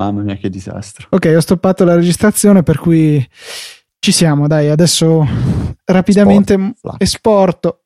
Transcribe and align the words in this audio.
Mamma 0.00 0.22
mia, 0.22 0.36
che 0.36 0.48
disastro. 0.48 1.08
Ok, 1.10 1.30
ho 1.36 1.40
stoppato 1.40 1.84
la 1.84 1.94
registrazione, 1.94 2.62
per 2.62 2.78
cui 2.78 3.22
ci 3.98 4.12
siamo. 4.12 4.46
Dai, 4.46 4.70
adesso 4.70 5.26
rapidamente 5.84 6.54
Sport, 6.74 7.02
esporto. 7.02 7.84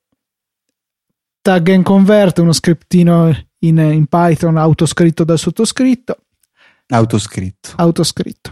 Tag 1.43 1.69
and 1.71 1.83
convert, 1.83 2.39
uno 2.39 2.53
scriptino 2.53 3.27
in, 3.59 3.79
in 3.79 4.07
Python 4.07 4.57
autoscritto 4.57 5.25
dal 5.25 5.39
sottoscritto. 5.39 6.19
Autoscritto. 6.87 7.73
Autoscritto. 7.77 8.51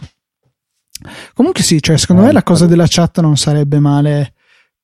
Comunque 1.32 1.62
sì, 1.62 1.80
cioè, 1.80 1.96
secondo 1.98 2.22
Eh, 2.22 2.26
me 2.26 2.32
la 2.32 2.42
cosa 2.42 2.66
della 2.66 2.86
chat 2.88 3.20
non 3.20 3.36
sarebbe 3.36 3.78
male. 3.78 4.34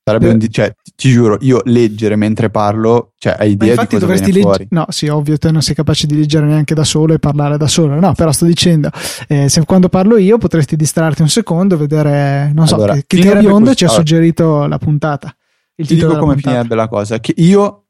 Sarebbe 0.05 0.29
Eh. 0.29 0.33
un 0.35 0.49
cioè, 0.51 0.73
ti- 1.01 1.13
giuro, 1.13 1.39
io 1.43 1.61
leggere 1.65 2.17
mentre 2.17 2.51
parlo, 2.51 3.13
cioè, 3.19 3.37
hai 3.39 3.53
idea 3.53 3.77
di 3.77 3.87
cosa 3.87 3.99
dovresti 3.99 4.33
viene 4.33 4.41
fuori? 4.41 4.67
No, 4.71 4.85
sì, 4.89 5.07
ovvio, 5.07 5.39
te 5.39 5.53
non 5.53 5.63
sei 5.63 5.77
capace 5.77 6.09
di 6.09 6.17
leggere 6.17 6.47
neanche 6.47 6.75
da 6.75 6.83
solo 6.83 7.15
e 7.15 7.21
parlare 7.21 7.57
da 7.57 7.69
solo. 7.69 7.99
No, 8.01 8.13
però 8.15 8.33
sto 8.33 8.45
dicendo, 8.47 8.91
eh, 9.29 9.49
se 9.49 9.65
quando 9.65 9.89
parlo 9.89 10.17
io 10.17 10.39
potresti 10.39 10.75
distrarti 10.75 11.23
un 11.23 11.29
secondo, 11.29 11.77
vedere, 11.79 12.51
non 12.53 12.67
so, 12.67 12.75
Allora, 12.75 12.95
che, 12.95 13.05
che 13.07 13.37
Biondo 13.39 13.67
così. 13.67 13.77
ci 13.77 13.85
ha 13.85 13.87
Allora. 13.89 14.05
suggerito 14.05 14.67
la 14.67 14.79
puntata. 14.79 15.33
Il 15.77 15.87
Ti 15.87 15.95
dico 15.95 16.09
come 16.19 16.33
puntata. 16.35 16.41
finirebbe 16.41 16.75
la 16.75 16.89
cosa, 16.89 17.21
che 17.21 17.33
io 17.37 17.85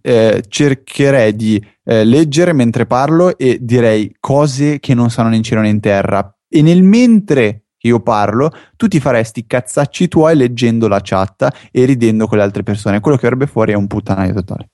eh, 0.00 0.42
cercherei 0.48 1.36
di 1.36 1.62
eh, 1.84 2.04
leggere 2.04 2.54
mentre 2.54 2.86
parlo 2.86 3.36
e 3.36 3.58
direi 3.60 4.16
cose 4.18 4.80
che 4.80 4.94
non 4.94 5.10
stanno 5.10 5.28
né 5.28 5.36
in 5.36 5.42
cielo 5.42 5.60
né 5.60 5.68
in 5.68 5.78
terra 5.80 6.34
e 6.48 6.62
nel 6.62 6.82
mentre 6.82 7.65
io 7.86 8.00
parlo 8.00 8.50
tu 8.76 8.88
ti 8.88 9.00
faresti 9.00 9.40
i 9.40 9.46
cazzacci 9.46 10.08
tuoi 10.08 10.36
leggendo 10.36 10.88
la 10.88 11.00
chat 11.02 11.48
e 11.70 11.84
ridendo 11.84 12.26
con 12.26 12.38
le 12.38 12.44
altre 12.44 12.62
persone. 12.62 13.00
Quello 13.00 13.16
che 13.16 13.24
verrebbe 13.24 13.46
fuori 13.46 13.72
è 13.72 13.76
un 13.76 13.86
puttanaio 13.86 14.34
totale. 14.34 14.68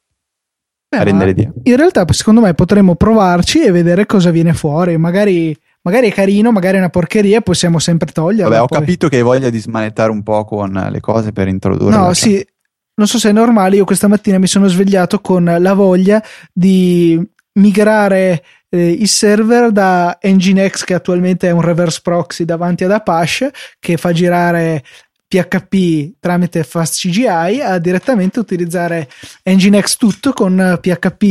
Beh, 0.93 0.99
a 0.99 1.03
rendere 1.05 1.31
idea. 1.31 1.51
In 1.63 1.77
realtà, 1.77 2.05
secondo 2.11 2.43
me, 2.43 2.53
potremmo 2.53 2.97
provarci 2.97 3.63
e 3.63 3.71
vedere 3.71 4.05
cosa 4.05 4.31
viene 4.31 4.53
fuori. 4.53 4.99
Magari, 4.99 5.57
magari 5.83 6.11
è 6.11 6.13
carino, 6.13 6.53
magari 6.53 6.77
è 6.77 6.81
una 6.81 6.91
porcheria, 6.91 7.41
possiamo 7.41 7.79
sempre 7.79 8.13
toglierla. 8.13 8.51
Vabbè, 8.51 8.61
ho 8.61 8.67
poi. 8.67 8.79
capito 8.79 9.09
che 9.09 9.17
hai 9.17 9.23
voglia 9.23 9.49
di 9.49 9.59
smanettare 9.59 10.11
un 10.11 10.23
po' 10.23 10.45
con 10.45 10.71
le 10.91 11.01
cose 11.01 11.33
per 11.33 11.49
introdurre. 11.49 11.97
No, 11.97 12.13
sì, 12.13 12.37
chat. 12.37 12.49
non 12.97 13.07
so 13.07 13.19
se 13.19 13.31
è 13.31 13.33
normale, 13.33 13.77
io 13.77 13.87
questa 13.87 14.07
mattina 14.07 14.39
mi 14.39 14.47
sono 14.47 14.69
svegliato 14.69 15.21
con 15.21 15.57
la 15.59 15.73
voglia 15.73 16.23
di 16.53 17.19
migrare 17.55 18.43
eh, 18.69 18.91
il 18.91 19.09
server 19.09 19.71
da 19.71 20.19
Nginx, 20.23 20.85
che 20.85 20.95
attualmente 20.95 21.49
è 21.49 21.51
un 21.51 21.61
reverse 21.61 22.01
proxy 22.03 22.45
davanti 22.45 22.85
ad 22.85 22.93
Apache, 22.93 23.53
che 23.79 23.97
fa 23.97 24.13
girare 24.13 24.83
PHP 25.29 26.15
tramite 26.21 26.63
FastCGI, 26.63 27.61
a 27.63 27.79
direttamente 27.79 28.39
utilizzare 28.39 29.09
Nginx 29.49 29.97
tutto 29.97 30.33
con 30.33 30.79
PHP, 30.81 31.23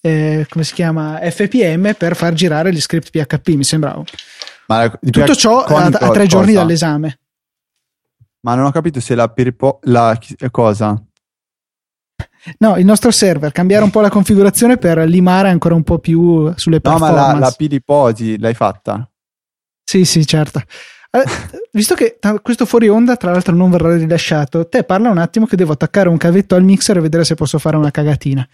eh, 0.00 0.46
come 0.48 0.64
si 0.64 0.74
chiama, 0.74 1.18
FPM 1.22 1.94
per 1.94 2.14
far 2.14 2.32
girare 2.34 2.72
gli 2.72 2.80
script 2.80 3.10
PHP, 3.10 3.48
mi 3.54 3.64
sembrava. 3.64 4.02
La- 4.66 4.98
Tutto 5.10 5.34
ciò 5.34 5.64
a, 5.64 5.84
a 5.86 5.90
tre 5.90 6.08
cosa? 6.10 6.26
giorni 6.26 6.52
dall'esame. 6.52 7.18
Ma 8.40 8.54
non 8.54 8.66
ho 8.66 8.70
capito 8.70 9.00
se 9.00 9.14
la, 9.14 9.28
pirpo- 9.28 9.80
la 9.84 10.16
cosa? 10.50 11.02
No, 12.58 12.76
il 12.76 12.84
nostro 12.84 13.10
server, 13.10 13.52
cambiare 13.52 13.84
un 13.84 13.90
po' 13.90 14.00
la 14.00 14.10
configurazione 14.10 14.76
per 14.76 14.98
limare 14.98 15.48
ancora 15.48 15.74
un 15.74 15.82
po' 15.82 15.98
più 15.98 16.52
sulle 16.56 16.80
No, 16.82 16.92
ma 16.92 16.98
performance. 16.98 17.32
la, 17.32 17.38
la 17.38 17.54
Piliposi 17.56 18.38
l'hai 18.38 18.54
fatta? 18.54 19.08
Sì, 19.84 20.04
sì, 20.04 20.26
certo. 20.26 20.62
Eh, 21.10 21.22
visto 21.72 21.94
che 21.94 22.18
questo 22.42 22.66
fuori 22.66 22.88
onda, 22.88 23.16
tra 23.16 23.30
l'altro, 23.30 23.54
non 23.54 23.70
verrà 23.70 23.96
rilasciato, 23.96 24.68
te 24.68 24.84
parla 24.84 25.08
un 25.10 25.18
attimo 25.18 25.46
che 25.46 25.56
devo 25.56 25.72
attaccare 25.72 26.08
un 26.08 26.18
cavetto 26.18 26.54
al 26.54 26.62
mixer 26.62 26.98
e 26.98 27.00
vedere 27.00 27.24
se 27.24 27.34
posso 27.34 27.58
fare 27.58 27.76
una 27.76 27.90
cagatina. 27.90 28.46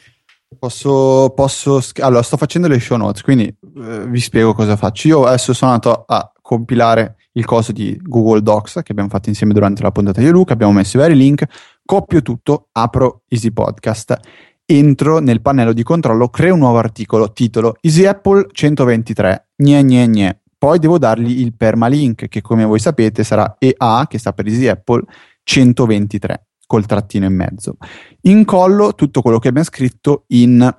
Posso, 0.57 1.33
posso 1.35 1.83
allora 1.99 2.23
sto 2.23 2.37
facendo 2.37 2.69
le 2.69 2.79
show 2.79 2.97
notes, 2.97 3.23
quindi 3.23 3.47
eh, 3.47 4.07
vi 4.07 4.21
spiego 4.21 4.55
cosa 4.55 4.77
faccio. 4.77 5.09
Io 5.09 5.25
adesso 5.25 5.53
sono 5.53 5.73
andato 5.73 6.05
a 6.07 6.31
compilare 6.41 7.17
il 7.33 7.45
coso 7.45 7.73
di 7.73 7.99
Google 8.01 8.41
Docs 8.43 8.75
che 8.85 8.93
abbiamo 8.93 9.09
fatto 9.09 9.29
insieme 9.29 9.53
durante 9.53 9.83
la 9.83 9.91
puntata 9.91 10.21
di 10.21 10.29
Luca, 10.29 10.53
abbiamo 10.53 10.73
messo 10.73 10.97
i 10.97 11.01
vari 11.01 11.17
link, 11.17 11.45
copio 11.85 12.23
tutto, 12.23 12.69
apro 12.73 13.23
Easy 13.29 13.51
Podcast, 13.53 14.19
entro 14.65 15.19
nel 15.19 15.41
pannello 15.41 15.73
di 15.73 15.83
controllo, 15.83 16.29
creo 16.29 16.55
un 16.55 16.61
nuovo 16.61 16.79
articolo, 16.79 17.33
titolo 17.33 17.77
Easy 17.81 18.05
Apple 18.05 18.47
123, 18.51 19.49
gne 19.57 19.85
gne 19.85 20.09
gne. 20.09 20.41
Poi 20.57 20.79
devo 20.79 20.99
dargli 20.99 21.41
il 21.41 21.55
permalink 21.55 22.29
che 22.29 22.41
come 22.41 22.65
voi 22.65 22.79
sapete 22.79 23.23
sarà 23.23 23.57
EA, 23.59 24.07
che 24.09 24.19
sta 24.19 24.33
per 24.33 24.47
Easy 24.47 24.67
Apple 24.67 25.03
123, 25.43 26.47
col 26.67 26.87
trattino 26.87 27.27
in 27.27 27.35
mezzo 27.35 27.77
incollo 28.23 28.95
tutto 28.95 29.21
quello 29.21 29.39
che 29.39 29.49
abbiamo 29.49 29.67
scritto 29.67 30.25
in 30.29 30.75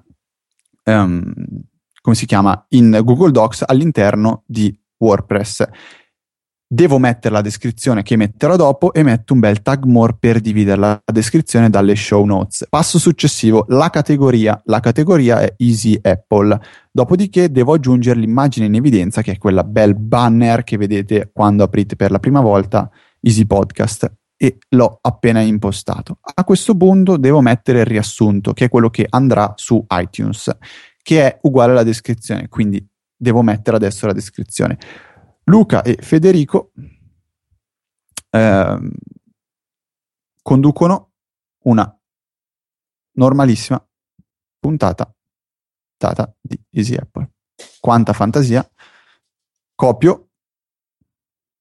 ehm, 0.84 1.34
come 2.02 2.16
si 2.16 2.26
chiama 2.26 2.66
in 2.70 3.00
Google 3.04 3.32
Docs 3.32 3.64
all'interno 3.66 4.44
di 4.46 4.78
WordPress. 4.98 5.64
Devo 6.68 6.98
mettere 6.98 7.34
la 7.34 7.42
descrizione 7.42 8.02
che 8.02 8.16
metterò 8.16 8.56
dopo 8.56 8.92
e 8.92 9.04
metto 9.04 9.34
un 9.34 9.40
bel 9.40 9.62
tag 9.62 9.84
more 9.86 10.16
per 10.20 10.40
dividere 10.40 10.80
la 10.80 11.02
descrizione 11.06 11.70
dalle 11.70 11.96
show 11.96 12.26
notes. 12.26 12.66
Passo 12.68 12.98
successivo, 12.98 13.66
la 13.70 13.92
categoria. 13.92 14.60
La 14.66 14.80
categoria 14.80 15.42
è 15.42 15.54
Easy 15.58 16.00
Apple. 16.02 16.60
Dopodiché 16.92 17.52
devo 17.52 17.74
aggiungere 17.74 18.20
l'immagine 18.20 18.66
in 18.66 18.74
evidenza 18.74 19.22
che 19.22 19.34
è 19.34 19.38
quella 19.38 19.64
bel 19.64 19.96
banner 19.96 20.64
che 20.64 20.78
vedete 20.78 21.30
quando 21.32 21.64
aprite 21.64 21.96
per 21.96 22.10
la 22.10 22.18
prima 22.18 22.42
volta 22.42 22.90
Easy 23.22 23.46
Podcast 23.46 24.12
e 24.36 24.58
l'ho 24.70 24.98
appena 25.02 25.42
impostato. 25.42 26.18
A 26.22 26.44
questo 26.44 26.76
punto 26.76 27.18
devo 27.18 27.42
mettere 27.42 27.82
il 27.82 27.86
riassunto, 27.86 28.54
che 28.54 28.66
è 28.66 28.70
quello 28.70 28.90
che 28.90 29.06
andrà 29.08 29.54
su 29.56 29.86
iTunes, 29.92 30.50
che 31.04 31.26
è 31.26 31.40
uguale 31.44 31.74
alla 31.74 31.84
descrizione, 31.84 32.50
quindi 32.50 32.84
devo 33.16 33.44
mettere 33.44 33.78
adesso 33.78 34.08
la 34.08 34.14
descrizione. 34.14 34.78
Luca 35.46 35.82
e 35.84 35.98
Federico 36.02 36.72
ehm, 38.30 38.92
conducono 40.42 41.12
una 41.64 42.00
normalissima 43.14 43.84
puntata 44.60 45.16
puntata 45.96 46.34
di 46.40 46.60
Easy 46.72 46.96
Apple. 46.96 47.32
Quanta 47.80 48.14
fantasia! 48.14 48.70
Copio, 49.74 50.30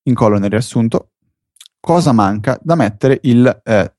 incollo 0.02 0.38
nel 0.38 0.50
riassunto, 0.50 1.12
cosa 1.80 2.12
manca 2.12 2.58
da 2.62 2.74
mettere 2.74 3.20
il 3.22 3.60
eh, 3.64 3.96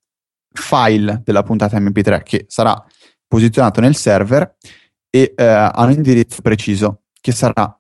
file 0.51 1.21
della 1.23 1.43
puntata 1.43 1.77
mp3 1.79 2.23
che 2.23 2.45
sarà 2.47 2.81
posizionato 3.27 3.81
nel 3.81 3.95
server 3.95 4.55
e 5.09 5.33
eh, 5.35 5.43
ha 5.43 5.83
un 5.83 5.91
indirizzo 5.91 6.41
preciso 6.41 7.03
che 7.19 7.31
sarà 7.31 7.77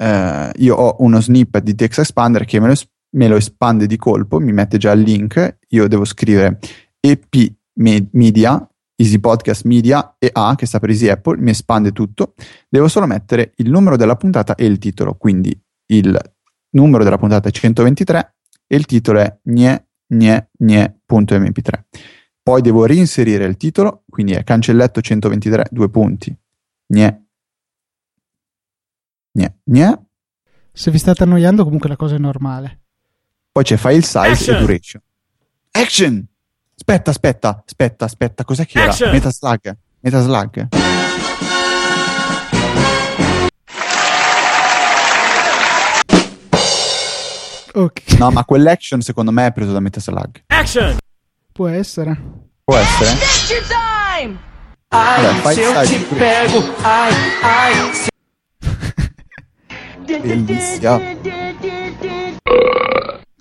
eh, 0.00 0.50
io 0.56 0.76
ho 0.76 0.96
uno 1.00 1.20
snippet 1.20 1.62
di 1.62 1.74
text 1.74 2.00
expander 2.00 2.44
che 2.44 2.60
me 2.60 2.68
lo, 2.68 2.74
me 3.16 3.28
lo 3.28 3.36
espande 3.36 3.86
di 3.86 3.96
colpo 3.96 4.38
mi 4.38 4.52
mette 4.52 4.78
già 4.78 4.92
il 4.92 5.00
link 5.00 5.58
io 5.68 5.88
devo 5.88 6.04
scrivere 6.04 6.58
ep 7.00 7.34
me- 7.80 8.08
media 8.12 8.68
easy 8.96 9.18
podcast 9.18 9.64
media 9.64 10.16
e 10.18 10.30
a 10.32 10.54
che 10.56 10.66
sta 10.66 10.78
per 10.78 10.90
easy 10.90 11.08
apple 11.08 11.38
mi 11.38 11.50
espande 11.50 11.92
tutto 11.92 12.34
devo 12.68 12.88
solo 12.88 13.06
mettere 13.06 13.52
il 13.56 13.70
numero 13.70 13.96
della 13.96 14.16
puntata 14.16 14.54
e 14.54 14.64
il 14.66 14.78
titolo 14.78 15.14
quindi 15.14 15.58
il 15.90 16.18
numero 16.70 17.04
della 17.04 17.18
puntata 17.18 17.48
è 17.48 17.52
123 17.52 18.34
e 18.66 18.76
il 18.76 18.86
titolo 18.86 19.20
è 19.20 19.38
gne 19.42 19.88
gne 20.08 20.50
gne.mp3. 20.56 21.82
Poi 22.42 22.62
devo 22.62 22.86
reinserire 22.86 23.44
il 23.44 23.56
titolo, 23.56 24.04
quindi 24.08 24.32
è 24.32 24.42
cancelletto 24.42 25.00
123, 25.02 25.66
due 25.70 25.90
punti, 25.90 26.34
gne 26.86 27.27
gne 29.38 29.58
gne. 29.64 30.06
Se 30.72 30.90
vi 30.90 30.98
state 30.98 31.22
annoiando, 31.22 31.64
comunque 31.64 31.88
la 31.88 31.96
cosa 31.96 32.16
è 32.16 32.18
normale. 32.18 32.80
Poi 33.52 33.62
c'è 33.64 33.76
file 33.76 34.02
size 34.02 34.18
Action! 34.18 34.56
e 34.56 34.58
duration. 34.58 35.02
Action! 35.70 36.26
Aspetta, 36.76 37.10
aspetta, 37.10 37.62
aspetta, 37.64 38.04
aspetta, 38.04 38.44
cos'è 38.44 38.66
che 38.66 38.78
era? 38.78 38.90
Action! 38.90 39.10
Metaslug, 39.10 39.76
Metaslug. 40.00 40.68
Ok, 47.74 48.18
No, 48.18 48.30
ma 48.30 48.44
quell'action 48.44 49.00
secondo 49.00 49.30
me 49.30 49.46
è 49.46 49.52
preso 49.52 49.72
da 49.72 49.80
Metaslug. 49.80 50.42
Action! 50.46 50.96
può 51.52 51.68
essere. 51.68 52.16
Può 52.64 52.76
essere? 52.76 53.10
Vabbè, 54.88 55.32
file 55.42 55.86
size 55.86 56.06
Bellissima. 60.16 60.98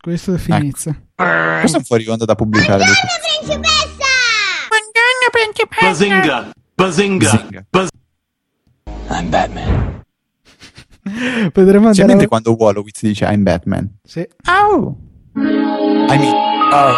Questo 0.02 0.32
è 0.32 0.36
Ecco. 0.36 0.44
finizio. 0.44 0.96
Questo 1.16 1.78
è 1.78 1.80
un 1.80 1.86
fuori 1.86 2.06
onda 2.08 2.26
da 2.26 2.36
pubblicare. 2.36 2.84
Luca. 2.86 3.08
Bazinga! 5.82 6.52
Bazinga! 6.76 7.30
Zinga. 7.30 7.66
Baz- 7.70 7.90
I'm 9.10 9.30
Batman. 9.30 10.04
Vedremo 11.54 11.86
C'è 11.92 12.02
andare. 12.02 12.06
mente 12.08 12.28
quando 12.28 12.52
Wolowitz 12.54 13.02
dice 13.02 13.26
I'm 13.26 13.44
Batman. 13.44 13.98
Sì. 14.04 14.28
Oh. 14.50 14.96
I 15.36 15.40
mean, 16.18 16.34
oh. 16.74 16.94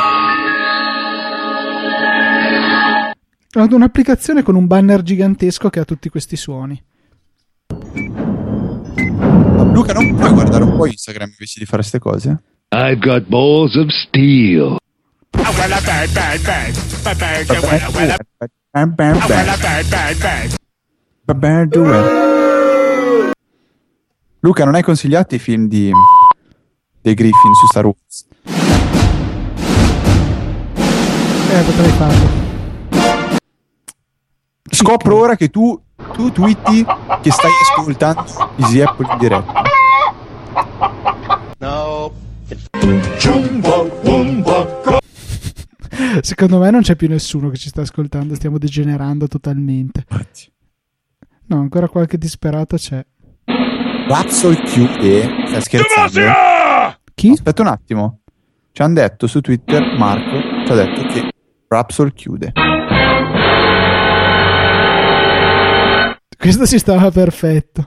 Ho 3.59 3.67
un'applicazione 3.75 4.41
con 4.43 4.55
un 4.55 4.67
banner 4.67 5.01
gigantesco 5.01 5.69
che 5.69 5.79
ha 5.79 5.85
tutti 5.85 6.09
questi 6.09 6.35
suoni. 6.35 6.81
Luca, 9.79 9.93
non 9.93 10.13
puoi 10.13 10.33
guardare 10.33 10.63
un 10.65 10.75
po' 10.75 10.87
Instagram 10.87 11.29
invece 11.29 11.57
di 11.57 11.65
fare 11.65 11.77
queste 11.77 11.99
cose? 11.99 12.41
I've 12.75 12.99
got 12.99 13.29
balls 13.29 13.75
of 13.75 13.87
steel. 13.89 14.75
Bam, 18.71 18.93
bam, 18.93 19.17
bam. 19.25 19.45
Bam, 21.23 21.65
due. 21.69 23.31
Luca, 24.41 24.65
non 24.65 24.75
hai 24.75 24.83
consigliato 24.83 25.35
i 25.35 25.39
film 25.39 25.69
di 25.69 25.93
dei 27.01 27.13
Griffin 27.13 27.53
su 27.53 27.65
Star 27.67 27.85
Wars? 27.85 28.27
Eh, 31.51 31.63
potrei 31.63 31.91
farlo. 31.91 32.27
Scopro 34.69 35.17
ora 35.17 35.37
che 35.37 35.47
tu, 35.47 35.81
tu 36.11 36.33
twitti 36.33 36.85
che 37.21 37.31
stai 37.31 37.51
ascoltando 37.61 38.25
Easy 38.57 38.81
Apple 38.81 39.07
in 39.09 39.17
diretta. 39.17 39.68
Secondo 46.21 46.59
me 46.59 46.71
non 46.71 46.81
c'è 46.81 46.95
più 46.95 47.07
nessuno 47.07 47.49
che 47.49 47.57
ci 47.57 47.69
sta 47.69 47.81
ascoltando, 47.81 48.35
stiamo 48.35 48.57
degenerando 48.57 49.27
totalmente. 49.27 50.05
No, 51.47 51.57
ancora 51.57 51.87
qualche 51.87 52.17
disperato 52.17 52.77
c'è. 52.77 53.05
Razzle 54.07 54.61
chiude. 54.63 55.29
Stai 55.47 55.61
scherzando? 55.61 56.19
Chi? 57.13 57.31
Aspetta 57.31 57.61
un 57.61 57.67
attimo. 57.67 58.19
Ci 58.71 58.81
hanno 58.81 58.93
detto 58.95 59.27
su 59.27 59.41
Twitter, 59.41 59.81
Marco 59.97 60.39
ci 60.65 60.71
ha 60.71 60.75
detto 60.75 61.05
che 61.07 61.31
Rapsol 61.67 62.13
chiude. 62.13 62.53
Questo 66.37 66.65
si 66.65 66.79
stava 66.79 67.11
perfetto. 67.11 67.85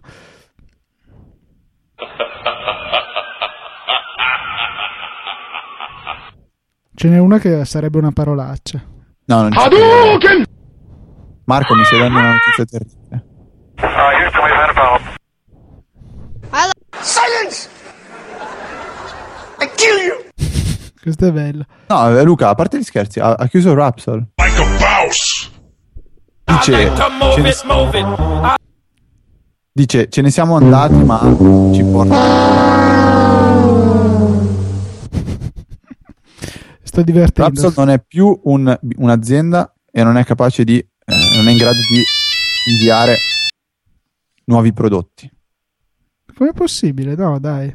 Ce 7.02 7.08
n'è 7.08 7.18
una 7.18 7.40
che 7.40 7.64
sarebbe 7.64 7.98
una 7.98 8.12
parolaccia. 8.12 8.80
No, 9.24 9.42
non 9.42 9.50
ci 9.50 9.58
credo. 9.58 10.44
Marco, 11.46 11.74
mi 11.74 11.82
stai 11.82 11.98
dando 11.98 12.18
una 12.20 12.30
notizia 12.30 12.64
terribile. 12.64 13.24
Questo 21.02 21.26
è 21.26 21.32
bello. 21.32 21.64
No, 21.88 22.16
eh, 22.16 22.22
Luca, 22.22 22.50
a 22.50 22.54
parte 22.54 22.78
gli 22.78 22.84
scherzi, 22.84 23.18
ha, 23.18 23.32
ha 23.32 23.48
chiuso 23.48 23.74
Rapsol. 23.74 24.24
Dice, 26.44 26.60
ce 26.60 26.70
ne, 26.70 26.92
dice, 29.72 30.08
ce 30.08 30.20
ne 30.20 30.30
siamo 30.30 30.54
andati, 30.54 31.02
ma 31.02 31.18
ci 31.18 31.80
importa. 31.80 32.71
Sto 36.92 37.00
divertendo. 37.00 37.58
Rapsol 37.62 37.72
non 37.86 37.88
è 37.94 37.98
più 38.06 38.38
un- 38.44 38.78
un'azienda 38.96 39.72
e 39.90 40.04
non 40.04 40.18
è 40.18 40.24
capace 40.24 40.62
di, 40.62 40.76
eh, 40.76 41.36
non 41.36 41.48
è 41.48 41.50
in 41.50 41.56
grado 41.56 41.78
di 41.90 42.02
inviare 42.70 43.16
nuovi 44.44 44.74
prodotti. 44.74 45.30
Com'è 46.36 46.52
possibile? 46.52 47.14
No, 47.14 47.38
dai. 47.38 47.72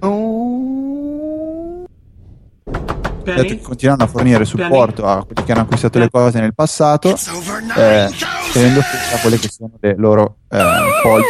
Detto 3.23 3.43
che 3.43 3.59
continuano 3.59 4.03
a 4.03 4.07
fornire 4.07 4.45
supporto 4.45 5.03
a 5.07 5.25
quelli 5.25 5.43
che 5.43 5.51
hanno 5.51 5.61
acquistato 5.61 5.97
le 5.97 6.09
cose 6.11 6.39
nel 6.39 6.53
passato, 6.53 7.09
eh, 7.09 8.09
tenendo 8.53 8.81
fede 8.81 9.15
a 9.15 9.19
quelle 9.19 9.37
che 9.39 9.49
sono 9.49 9.71
le 9.79 9.95
loro 9.97 10.41
eh, 10.47 10.57
policy 11.01 11.27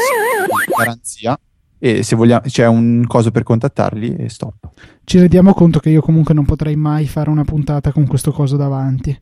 di 0.68 0.74
garanzia. 0.78 1.40
E 1.80 2.02
se 2.04 2.16
vogliamo, 2.16 2.42
c'è 2.42 2.66
un 2.66 3.06
coso 3.08 3.30
per 3.32 3.44
contattarli 3.44 4.16
e 4.16 4.30
stop. 4.30 4.70
Ci 5.04 5.20
rendiamo 5.20 5.54
conto 5.54 5.80
che 5.80 5.90
io 5.90 6.02
comunque 6.02 6.34
non 6.34 6.46
potrei 6.46 6.76
mai 6.76 7.08
fare 7.08 7.30
una 7.30 7.44
puntata 7.44 7.92
con 7.92 8.08
questo 8.08 8.32
coso 8.32 8.58
davanti. 8.58 9.22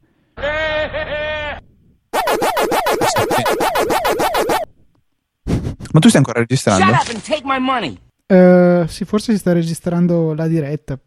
Ma 5.91 5.99
tu 5.99 6.09
stai 6.09 6.19
ancora 6.19 6.39
registrando? 6.39 6.93
Shut 6.93 7.07
up 7.07 7.13
and 7.13 7.23
take 7.23 7.41
my 7.45 7.59
money. 7.59 7.97
Eh, 8.25 8.85
sì, 8.87 9.05
forse 9.05 9.33
si 9.33 9.37
sta 9.37 9.53
registrando 9.53 10.33
la 10.33 10.47
diretta. 10.47 10.99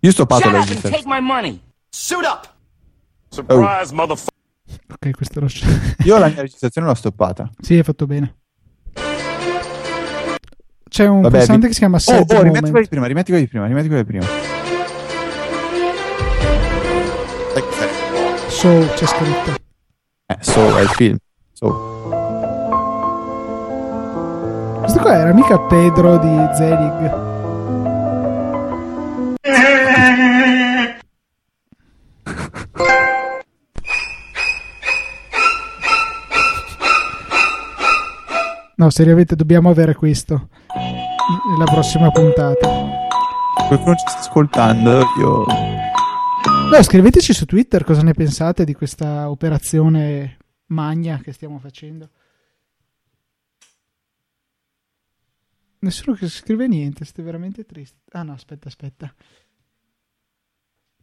Io 0.00 0.10
sto 0.10 0.26
Shut 0.26 0.44
la 0.44 1.20
money. 1.20 1.60
Suit 1.88 2.24
up. 2.24 2.52
Surprise, 3.28 3.94
motherfucker. 3.94 4.32
Ok, 4.92 5.10
questo 5.12 5.40
lo 5.40 5.48
Io 6.04 6.18
la 6.18 6.28
mia 6.28 6.42
registrazione 6.42 6.86
l'ho 6.86 6.94
stoppata. 6.94 7.50
Sì, 7.58 7.74
hai 7.74 7.82
fatto 7.82 8.06
bene. 8.06 8.34
C'è 10.94 11.08
un 11.08 11.22
Vabbè, 11.22 11.38
pulsante 11.38 11.62
vi- 11.62 11.66
che 11.66 11.72
si 11.72 11.78
chiama 11.80 11.96
Oh, 11.96 11.98
Sad 11.98 12.30
oh, 12.30 12.42
rimetti 12.42 12.70
quello 12.70 12.82
di 12.82 12.88
prima, 12.88 13.06
rimetti 13.08 13.30
quello 13.32 13.44
di 13.44 13.50
prima, 13.50 13.66
rimetti 13.66 13.88
quello 13.88 14.02
di 14.02 14.08
prima. 14.08 14.24
So, 18.46 18.88
c'è 18.94 19.04
scritto. 19.04 19.54
Eh, 20.26 20.36
so, 20.38 20.78
è 20.78 20.82
il 20.82 20.88
film. 20.90 21.16
So. 21.52 21.72
Questo 24.82 25.00
qua 25.00 25.16
era 25.16 25.32
mica 25.34 25.58
Pedro 25.62 26.16
di 26.18 26.48
Zelig. 26.54 27.22
No, 38.76 38.90
seriamente 38.90 39.34
dobbiamo 39.34 39.70
avere 39.70 39.96
questo 39.96 40.50
nella 41.48 41.64
prossima 41.64 42.10
puntata. 42.10 42.68
Qualcuno 43.66 43.94
ci 43.94 44.04
sta 44.06 44.18
ascoltando, 44.18 45.00
io... 45.18 45.44
No, 46.70 46.82
scriveteci 46.82 47.32
su 47.32 47.44
Twitter 47.44 47.84
cosa 47.84 48.02
ne 48.02 48.12
pensate 48.12 48.64
di 48.64 48.74
questa 48.74 49.30
operazione 49.30 50.38
magna 50.66 51.20
che 51.22 51.32
stiamo 51.32 51.58
facendo. 51.58 52.08
Nessuno 55.78 56.16
che 56.16 56.28
scrive 56.28 56.66
niente, 56.66 57.04
siete 57.04 57.22
veramente 57.22 57.64
tristi. 57.64 57.98
Ah 58.12 58.22
no, 58.22 58.32
aspetta, 58.32 58.68
aspetta. 58.68 59.12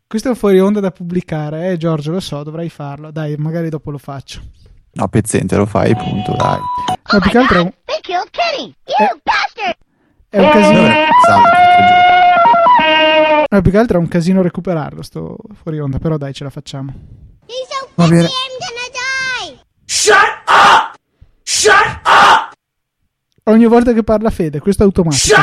Questo 0.08 0.28
è 0.28 0.32
un 0.32 0.38
fuori 0.38 0.60
onda 0.60 0.80
da 0.80 0.92
pubblicare, 0.92 1.72
eh 1.72 1.78
Giorgio, 1.78 2.12
lo 2.12 2.20
so, 2.20 2.44
dovrai 2.44 2.70
farlo. 2.70 3.12
Dai, 3.12 3.36
magari 3.38 3.70
dopo 3.70 3.92
lo 3.92 3.98
faccio. 3.98 4.42
No, 4.94 5.08
pezzente, 5.08 5.56
lo 5.56 5.66
fai, 5.66 5.96
punto, 5.96 6.34
dai. 6.36 6.60
No, 7.14 7.20
più 7.20 7.30
che 7.30 7.38
altro 7.38 7.58
è 7.60 7.62
un, 7.62 7.74
They 7.86 8.00
killed 8.02 8.30
Kenny! 8.32 8.76
You 8.86 9.20
bastard! 9.24 9.81
È 10.32 10.40
un 10.40 10.50
casino. 10.50 10.80
Era 10.88 11.08
giorno? 11.28 11.46
No, 13.50 13.62
più 13.62 13.72
che 13.72 13.78
altro 13.78 13.98
è 13.98 14.00
un 14.00 14.08
casino 14.08 14.42
recuperarlo, 14.42 15.02
sto 15.02 15.36
fuori 15.62 15.78
onda, 15.80 16.00
però 16.00 16.16
dai, 16.16 16.34
ce 16.34 16.46
la 16.46 16.50
facciamo. 16.50 16.94
Va 17.96 18.08
bene. 18.08 18.30
Shut 19.86 20.16
up. 20.48 20.96
Shut 21.44 22.00
up. 22.06 22.54
Ogni 23.44 23.66
volta 23.66 23.92
che 23.92 24.04
parla 24.04 24.30
Fede, 24.30 24.60
questo 24.60 24.84
è 24.84 24.86
automatico. 24.86 25.36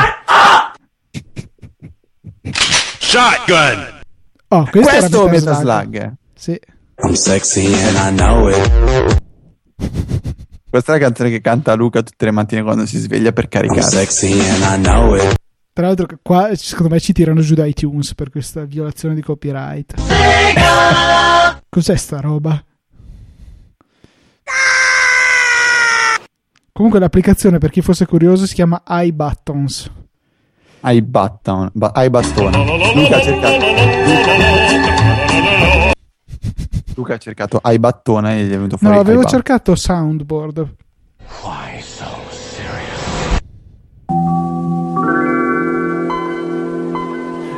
Shotgun. 2.97 4.01
Oh, 4.47 4.67
questo, 4.71 4.89
era 4.89 4.99
Questo 4.99 5.27
Metal 5.27 5.31
Metal 5.31 5.55
Slug. 5.55 5.97
Slug. 5.97 6.13
Sì. 6.33 6.59
I'm 7.03 7.13
sexy 7.13 7.73
and 7.73 7.95
I 7.95 8.11
know 8.11 8.49
it. 8.49 9.21
Questa 10.69 10.93
è 10.93 10.99
la 10.99 11.05
canzone 11.05 11.31
che 11.31 11.41
canta 11.41 11.73
Luca 11.73 12.03
tutte 12.03 12.25
le 12.25 12.31
mattine 12.31 12.61
quando 12.61 12.85
si 12.85 12.99
sveglia 12.99 13.31
per 13.31 13.47
caricare. 13.47 14.05
Tra 15.73 15.87
l'altro, 15.87 16.07
qua 16.21 16.49
secondo 16.53 16.93
me 16.93 16.99
ci 16.99 17.11
tirano 17.11 17.41
giù 17.41 17.55
da 17.55 17.65
iTunes 17.65 18.13
per 18.13 18.29
questa 18.29 18.65
violazione 18.65 19.15
di 19.15 19.21
copyright. 19.21 19.95
Cos'è 21.69 21.95
sta 21.95 22.19
roba? 22.19 22.63
Comunque, 26.71 26.99
l'applicazione 26.99 27.57
per 27.57 27.71
chi 27.71 27.81
fosse 27.81 28.05
curioso 28.05 28.45
si 28.45 28.53
chiama 28.53 28.83
iButtons. 28.85 29.91
Hai 30.81 31.01
button, 31.01 31.69
ba- 31.73 31.91
hai 31.93 32.09
bastone. 32.09 32.57
Luca 32.93 33.17
ha 33.17 33.21
cercato. 33.21 33.65
Luca, 33.65 34.58
Luca 36.99 37.13
ha 37.13 37.17
cercato 37.17 37.59
hai 37.61 37.79
battone 37.79 38.39
e 38.39 38.43
gli 38.43 38.49
è 38.49 38.55
venuto 38.55 38.75
fuori. 38.75 38.93
No, 38.93 38.99
avevo 38.99 39.21
ba- 39.21 39.29
cercato 39.29 39.73
soundboard. 39.73 40.75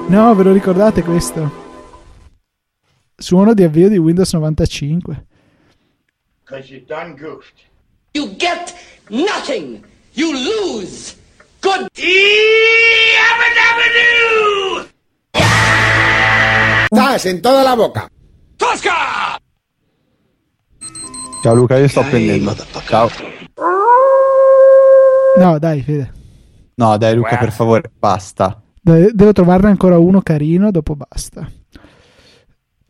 No, 0.09 0.35
ve 0.35 0.43
lo 0.43 0.51
ricordate 0.51 1.01
questo? 1.03 1.59
Suono 3.15 3.53
di 3.55 3.63
avvio 3.63 3.89
di 3.89 3.97
Windows 3.97 4.31
95. 4.33 5.25
You 8.11 8.35
get 8.35 8.75
nothing. 9.07 9.83
You 10.13 10.33
lose. 10.33 11.15
Good. 11.61 11.87
¡Zas! 16.93 17.25
En 17.25 17.41
toda 17.41 17.63
la 17.63 17.75
boca. 17.75 18.09
Tosca. 18.57 19.20
Ciao 21.41 21.55
Luca, 21.55 21.77
io 21.77 21.87
sto 21.87 22.03
prendendo. 22.03 22.53
Ciao. 22.87 23.09
No, 25.37 25.57
dai, 25.59 25.81
Fede. 25.81 26.11
No, 26.75 26.97
dai, 26.97 27.15
Luca, 27.15 27.37
per 27.37 27.51
favore, 27.51 27.91
basta. 27.97 28.61
De- 28.79 29.11
devo 29.13 29.31
trovarne 29.31 29.69
ancora 29.69 29.97
uno 29.97 30.21
carino, 30.21 30.71
dopo 30.71 30.95
basta. 30.95 31.49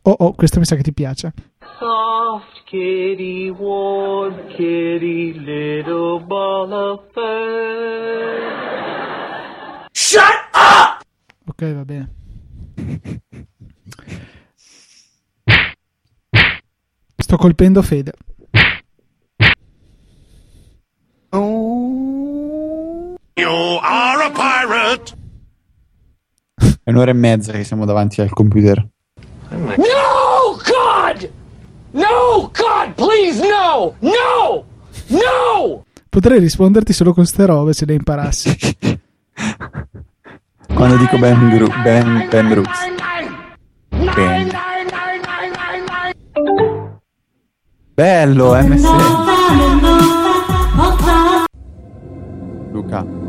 Oh, 0.02 0.16
oh, 0.18 0.32
questo 0.34 0.58
mi 0.58 0.64
sa 0.66 0.76
che 0.76 0.82
ti 0.82 0.92
piace. 0.92 1.32
Soft 1.78 2.64
kitty, 2.64 3.48
warm 3.48 4.34
kitty, 4.48 5.32
little 5.38 6.20
ball 6.26 6.72
of 6.72 7.00
fur. 7.12 8.40
Shut 9.92 10.20
up! 10.52 11.02
Ok, 11.46 11.74
va 11.74 11.84
bene. 11.84 12.10
Sto 17.16 17.36
colpendo 17.36 17.82
Fede. 17.82 18.12
You 23.52 23.78
are 23.82 24.24
a 24.24 24.30
pirate! 24.30 25.12
È 26.82 26.88
un'ora 26.88 27.10
e 27.10 27.12
mezza 27.12 27.52
che 27.52 27.64
siamo 27.64 27.84
davanti 27.84 28.22
al 28.22 28.30
computer. 28.30 28.82
No, 29.50 30.56
God! 30.64 31.30
No, 31.90 32.50
God, 32.50 32.94
please, 32.94 33.42
no! 33.46 33.94
No! 34.00 34.64
No! 35.08 35.84
Potrei 36.08 36.38
risponderti 36.38 36.94
solo 36.94 37.12
con 37.12 37.26
ste 37.26 37.44
robe 37.44 37.74
se 37.74 37.84
le 37.84 37.92
imparassi. 37.92 38.56
Quando 40.72 40.96
dico 40.96 41.18
Ben, 41.18 41.50
Gru- 41.50 41.82
ben, 41.82 42.28
ben 42.30 42.48
Brooks. 42.48 42.78
Ben. 44.14 44.50
Bello, 47.92 48.54
MS. 48.54 48.82
Luca. 52.72 53.21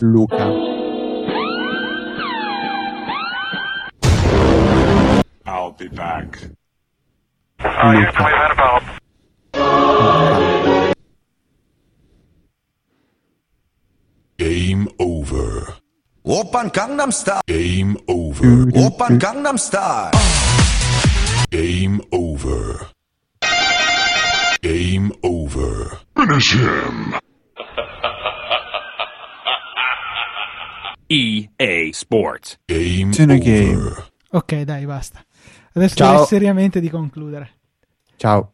Luca. 0.00 0.46
I'll 5.46 5.72
be 5.72 5.88
back. 5.88 6.38
Luca. 7.60 8.98
Game 14.38 14.88
over. 14.98 15.76
Oppan 16.26 16.72
Gangnam 16.72 17.12
Style. 17.12 17.42
Game 17.46 17.96
over. 18.08 18.66
Oppan 18.74 19.18
Gangnam 19.18 19.58
Style. 19.58 20.10
Game 21.50 22.00
over. 22.12 22.91
Game 24.64 25.10
over. 25.24 25.98
Finish 26.14 26.54
him. 26.54 27.18
EA 31.08 31.90
Sports. 31.92 32.58
Game 32.68 33.10
over. 33.10 33.38
game. 33.38 33.92
Ok, 34.30 34.62
dai, 34.62 34.86
basta. 34.86 35.24
Adesso 35.72 35.96
Ciao. 35.96 36.24
seriamente 36.26 36.78
di 36.78 36.88
concludere. 36.90 37.50
Ciao. 38.16 38.51